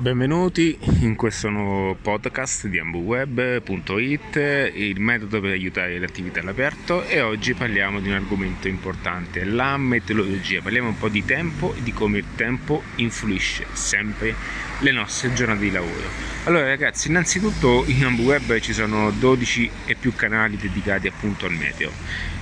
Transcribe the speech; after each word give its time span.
Benvenuti 0.00 0.78
in 1.00 1.16
questo 1.16 1.48
nuovo 1.48 1.96
podcast 2.00 2.68
di 2.68 2.78
ambuweb.it, 2.78 4.36
il 4.72 5.00
metodo 5.00 5.40
per 5.40 5.50
aiutare 5.50 5.98
le 5.98 6.04
attività 6.04 6.38
all'aperto 6.38 7.04
e 7.04 7.20
oggi 7.20 7.52
parliamo 7.54 7.98
di 7.98 8.06
un 8.06 8.14
argomento 8.14 8.68
importante, 8.68 9.42
la 9.42 9.76
meteorologia. 9.76 10.60
Parliamo 10.62 10.90
un 10.90 10.98
po' 10.98 11.08
di 11.08 11.24
tempo 11.24 11.74
e 11.74 11.82
di 11.82 11.92
come 11.92 12.18
il 12.18 12.26
tempo 12.36 12.84
influisce 12.94 13.66
sempre 13.72 14.36
le 14.78 14.92
nostre 14.92 15.32
giornate 15.32 15.62
di 15.62 15.72
lavoro. 15.72 16.08
Allora 16.44 16.66
ragazzi, 16.66 17.08
innanzitutto 17.08 17.82
in 17.88 18.04
AmbuWeb 18.04 18.60
ci 18.60 18.72
sono 18.72 19.10
12 19.10 19.68
e 19.84 19.96
più 19.96 20.14
canali 20.14 20.56
dedicati 20.56 21.08
appunto 21.08 21.46
al 21.46 21.54
meteo 21.54 21.90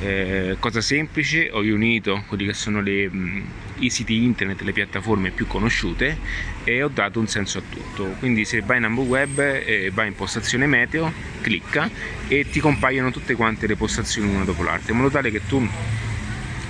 eh, 0.00 0.56
cosa 0.58 0.80
semplice, 0.80 1.50
ho 1.50 1.60
riunito 1.60 2.22
quelli 2.28 2.46
che 2.46 2.52
sono 2.52 2.80
le, 2.80 3.10
i 3.78 3.90
siti 3.90 4.22
internet, 4.22 4.62
le 4.62 4.72
piattaforme 4.72 5.30
più 5.30 5.46
conosciute 5.46 6.18
e 6.64 6.82
ho 6.82 6.88
dato 6.88 7.18
un 7.18 7.26
senso 7.26 7.58
a 7.58 7.62
tutto. 7.68 8.14
Quindi 8.18 8.44
se 8.44 8.60
vai 8.60 8.78
in 8.78 8.84
Web, 9.02 9.38
eh, 9.38 9.90
vai 9.92 10.08
in 10.08 10.14
postazione 10.14 10.66
meteo, 10.66 11.12
clicca 11.40 11.90
e 12.28 12.48
ti 12.50 12.60
compaiono 12.60 13.10
tutte 13.10 13.34
quante 13.34 13.66
le 13.66 13.76
postazioni 13.76 14.34
una 14.34 14.44
dopo 14.44 14.62
l'altra, 14.62 14.92
in 14.92 14.98
modo 14.98 15.10
tale 15.10 15.30
che 15.30 15.42
tu 15.46 15.66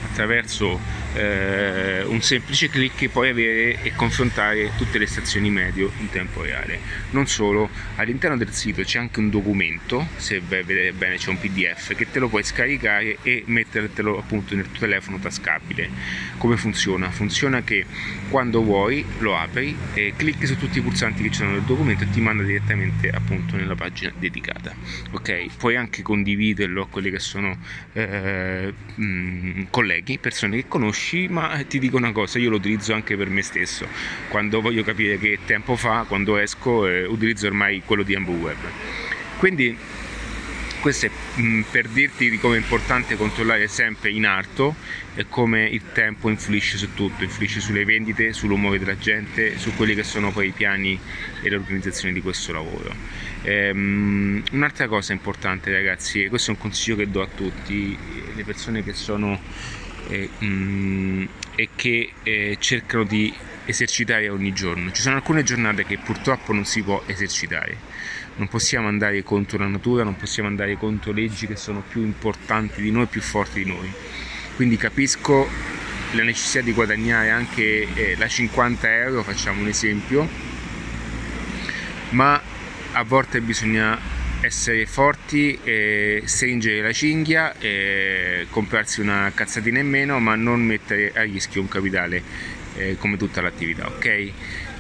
attraverso 0.05 0.98
eh, 1.15 2.03
un 2.05 2.21
semplice 2.21 2.69
clic 2.69 3.09
puoi 3.09 3.31
avere 3.31 3.83
e 3.83 3.93
confrontare 3.95 4.73
tutte 4.77 4.99
le 4.99 5.07
stazioni 5.07 5.51
medio 5.51 5.91
in 5.99 6.11
tempo 6.11 6.43
reale. 6.43 6.79
Non 7.11 7.27
solo, 7.27 7.71
all'interno 7.97 8.37
del 8.37 8.53
sito 8.53 8.83
c'è 8.83 8.99
anche 8.99 9.19
un 9.19 9.31
documento, 9.31 10.09
se 10.17 10.41
vedete 10.41 10.93
bene 10.93 11.17
c'è 11.17 11.31
un 11.31 11.39
PDF 11.39 11.95
che 11.95 12.11
te 12.11 12.19
lo 12.19 12.29
puoi 12.29 12.43
scaricare 12.43 13.19
e 13.23 13.43
mettertelo 13.47 14.19
appunto 14.19 14.55
nel 14.55 14.71
tuo 14.71 14.81
telefono 14.81 15.19
tascabile. 15.19 15.89
Come 16.37 16.57
funziona? 16.57 17.11
Funziona 17.11 17.63
che 17.63 17.85
quando 18.29 18.63
vuoi 18.63 19.05
lo 19.19 19.37
apri 19.37 19.77
e 19.95 20.13
clicchi 20.17 20.47
su 20.47 20.57
tutti 20.57 20.79
i 20.79 20.83
pulsanti 20.83 21.23
che 21.23 21.31
ci 21.31 21.39
sono 21.39 21.53
nel 21.53 21.63
documento 21.63 22.05
e 22.05 22.11
ti 22.11 22.21
manda 22.21 22.43
direttamente 22.43 23.09
appunto 23.11 23.57
nella 23.57 23.75
pagina 23.75 24.13
dedicata. 24.19 24.75
Ok, 25.13 25.57
puoi 25.57 25.77
anche 25.77 26.03
condividerlo 26.03 26.83
a 26.83 26.87
quelli 26.87 27.11
che 27.11 27.19
sono 27.19 27.57
eh, 27.93 28.73
mh, 28.95 29.65
colleghi, 29.71 30.19
persone 30.19 30.57
che 30.57 30.69
conosci 30.69 30.98
conosci, 30.99 31.29
ma 31.29 31.65
ti 31.67 31.79
dico 31.79 31.97
una 31.97 32.13
cosa, 32.13 32.39
io 32.39 32.51
lo 32.51 32.57
utilizzo 32.57 32.93
anche 32.93 33.17
per 33.17 33.31
me 33.31 33.43
stesso. 33.43 33.87
Quando 34.29 34.61
voglio 34.61 34.83
capire 34.83 35.19
che 35.19 35.39
tempo 35.47 35.77
fa, 35.77 36.05
quando 36.07 36.37
esco, 36.37 36.87
eh, 36.87 37.05
utilizzo 37.05 37.47
ormai 37.47 37.83
quello 37.85 38.03
di 38.03 38.15
AmbuWeb. 38.15 38.59
Quindi 39.39 39.77
questo 40.81 41.07
è 41.07 41.11
mh, 41.11 41.43
mm, 41.43 41.61
per 41.71 41.89
dirti 41.89 42.29
di 42.29 42.39
come 42.39 42.57
è 42.57 42.59
importante 42.59 43.17
controllare 43.17 43.69
sempre 43.69 44.11
in 44.11 44.27
alto 44.27 44.75
e 45.15 45.27
come 45.29 45.67
il 45.67 45.83
tempo 45.93 46.29
influisce 46.29 46.77
su 46.77 46.95
tutto, 46.95 47.25
influisce 47.25 47.61
sulle 47.61 47.85
vendite, 47.85 48.33
sull'umore 48.33 48.79
della 48.79 48.99
gente, 48.99 49.59
su 49.59 49.75
quelli 49.75 49.95
che 49.95 50.05
sono 50.05 50.31
poi 50.33 50.49
i 50.49 50.53
piani 50.53 50.99
e 51.43 51.51
l'organizzazione 51.51 52.13
di 52.13 52.21
questo 52.21 52.53
lavoro. 52.53 52.95
Ehm, 53.43 54.43
un'altra 54.53 54.87
cosa 54.89 55.13
importante 55.13 55.73
ragazzi, 55.73 56.25
e 56.25 56.29
questo 56.29 56.51
è 56.51 56.55
un 56.55 56.61
consiglio 56.61 56.97
che 56.97 57.09
do 57.09 57.23
a 57.23 57.29
tutti, 57.29 57.97
le 58.35 58.45
persone 58.45 58.85
che 58.85 58.93
sono 58.93 59.41
e, 60.09 60.29
mm, 60.43 61.25
e 61.55 61.69
che 61.75 62.13
eh, 62.23 62.57
cercano 62.59 63.05
di 63.05 63.33
esercitare 63.67 64.29
ogni 64.29 64.53
giorno. 64.53 64.91
Ci 64.91 65.03
sono 65.03 65.17
alcune 65.17 65.43
giornate 65.43 65.85
che 65.85 65.99
purtroppo 65.99 66.53
non 66.53 66.65
si 66.65 66.83
può 66.83 67.03
esercitare. 67.07 67.77
Non 68.37 68.49
possiamo 68.49 68.89
andare 68.89 69.23
contro 69.23 69.59
la 69.59 69.67
natura, 69.67 70.05
non 70.05 70.17
possiamo 70.17 70.49
andare 70.49 70.77
contro 70.77 71.13
leggi 71.13 71.47
che 71.47 71.57
sono 71.57 71.83
più 71.87 72.03
importanti 72.03 72.81
di 72.81 72.91
noi, 72.91 73.07
più 73.07 73.21
forti 73.21 73.65
di 73.65 73.71
noi. 73.71 73.93
Quindi 74.57 74.77
capisco 74.77 75.49
la 76.13 76.23
necessità 76.23 76.65
di 76.65 76.73
guadagnare 76.73 77.31
anche 77.31 77.87
eh, 77.95 78.17
la 78.17 78.27
50 78.27 78.97
euro, 79.03 79.23
facciamo 79.23 79.61
un 79.61 79.69
esempio, 79.69 80.27
ma 82.11 82.41
a 82.93 83.03
volte 83.03 83.41
bisogna 83.41 84.08
essere 84.41 84.87
forti, 84.87 85.59
e 85.63 86.23
stringere 86.25 86.81
la 86.81 86.93
cinghia, 86.93 87.57
e 87.59 88.47
comprarsi 88.51 89.01
una 89.01 89.31
cazzatina 89.35 89.81
in 89.81 89.89
meno, 89.89 90.19
ma 90.19 90.35
non 90.35 90.61
mettere 90.63 91.13
a 91.15 91.23
rischio 91.23 91.61
un 91.61 91.69
capitale 91.69 92.23
eh, 92.77 92.97
come 92.99 93.17
tutta 93.17 93.41
l'attività, 93.41 93.87
ok? 93.87 94.33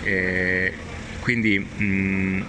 Eh, 0.05 0.73
quindi 1.21 1.59
mh, 1.59 2.45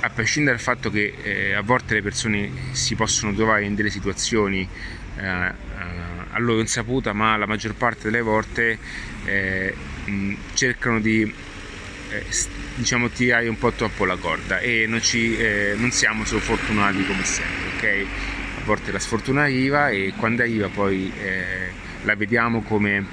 a 0.00 0.10
prescindere 0.10 0.56
dal 0.56 0.64
fatto 0.64 0.90
che 0.90 1.14
eh, 1.22 1.52
a 1.52 1.62
volte 1.62 1.94
le 1.94 2.02
persone 2.02 2.50
si 2.72 2.94
possono 2.96 3.32
trovare 3.32 3.64
in 3.64 3.74
delle 3.74 3.90
situazioni 3.90 4.68
eh, 5.16 5.26
a 6.34 6.38
loro 6.38 6.60
insaputa, 6.60 7.12
ma 7.12 7.36
la 7.36 7.46
maggior 7.46 7.74
parte 7.74 8.10
delle 8.10 8.22
volte 8.22 8.78
eh, 9.24 9.74
mh, 10.04 10.34
cercano 10.54 10.98
di 10.98 11.32
eh, 12.12 12.26
diciamo 12.74 13.08
tirare 13.08 13.48
un 13.48 13.56
po' 13.58 13.72
troppo 13.72 14.04
la 14.04 14.16
corda 14.16 14.58
e 14.58 14.84
non, 14.86 15.00
ci, 15.02 15.36
eh, 15.36 15.74
non 15.76 15.90
siamo 15.90 16.24
solo 16.24 16.40
fortunati 16.40 17.04
come 17.06 17.24
sempre, 17.24 17.68
ok? 17.76 18.06
A 18.60 18.64
volte 18.64 18.92
la 18.92 18.98
sfortuna 18.98 19.42
arriva 19.42 19.88
e 19.88 20.12
quando 20.16 20.42
arriva 20.42 20.68
poi 20.68 21.12
eh, 21.18 21.70
la 22.02 22.14
vediamo 22.14 22.62
come, 22.62 23.04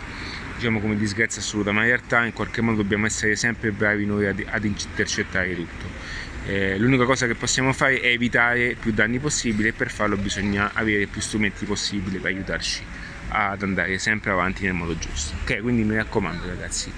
diciamo, 0.56 0.80
come 0.80 0.98
disgrazia 0.98 1.42
assoluta, 1.42 1.72
ma 1.72 1.82
in 1.82 1.88
realtà 1.88 2.26
in 2.26 2.34
qualche 2.34 2.62
modo 2.62 2.82
dobbiamo 2.82 3.06
essere 3.06 3.36
sempre 3.36 3.72
bravi 3.72 4.06
noi 4.06 4.28
ad, 4.28 4.44
ad 4.46 4.66
intercettare 4.66 5.56
tutto. 5.56 6.18
Eh, 6.46 6.78
l'unica 6.78 7.06
cosa 7.06 7.28
che 7.28 7.36
possiamo 7.36 7.74
fare 7.74 8.00
è 8.00 8.08
evitare 8.08 8.76
più 8.80 8.92
danni 8.92 9.20
possibili 9.20 9.70
e 9.70 9.74
per 9.74 9.92
farlo 9.92 10.18
bisogna 10.18 10.72
avere 10.74 11.06
più 11.06 11.22
strumenti 11.22 11.66
possibili 11.66 12.18
per 12.18 12.32
aiutarci 12.32 12.82
ad 13.30 13.62
andare 13.62 13.98
sempre 14.00 14.32
avanti 14.32 14.64
nel 14.64 14.74
modo 14.74 14.98
giusto. 14.98 15.36
Ok, 15.42 15.62
quindi 15.62 15.84
mi 15.84 15.96
raccomando 15.96 16.48
ragazzi, 16.48 16.92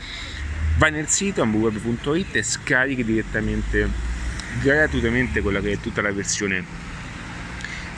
vai 0.77 0.91
nel 0.91 1.07
sito 1.07 1.41
ambuweb.it 1.41 2.35
e 2.35 2.43
scarichi 2.43 3.03
direttamente 3.03 3.89
gratuitamente 4.61 5.41
quella 5.41 5.61
che 5.61 5.73
è 5.73 5.79
tutta 5.79 6.01
la 6.01 6.11
versione 6.11 6.63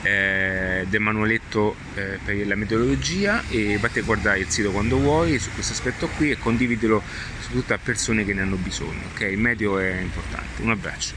eh, 0.02 0.84
del 0.88 1.00
manualetto 1.00 1.76
eh, 1.94 2.18
per 2.22 2.46
la 2.46 2.54
meteorologia 2.54 3.42
e 3.48 3.78
vatti 3.78 4.00
a 4.00 4.02
guardare 4.02 4.40
il 4.40 4.48
sito 4.48 4.70
quando 4.70 4.98
vuoi 4.98 5.38
su 5.38 5.50
questo 5.52 5.72
aspetto 5.72 6.08
qui 6.08 6.30
e 6.30 6.38
condividilo 6.38 7.02
soprattutto 7.40 7.72
a 7.74 7.78
persone 7.78 8.24
che 8.24 8.34
ne 8.34 8.42
hanno 8.42 8.56
bisogno 8.56 9.00
ok? 9.12 9.20
Il 9.20 9.38
meteo 9.38 9.78
è 9.78 10.00
importante. 10.00 10.62
Un 10.62 10.70
abbraccio 10.70 11.14